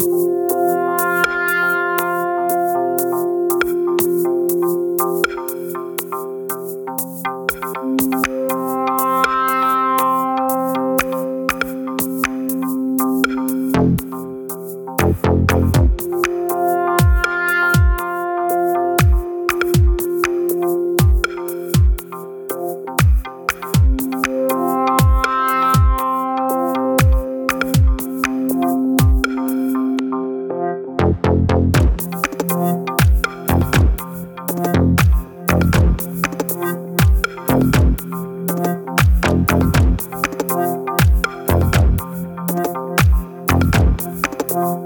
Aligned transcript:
you 0.00 0.43
Bye. 44.54 44.83